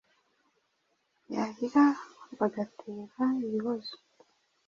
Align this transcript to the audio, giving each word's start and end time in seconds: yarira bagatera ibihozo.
yarira 1.33 1.85
bagatera 2.39 3.23
ibihozo. 3.47 3.95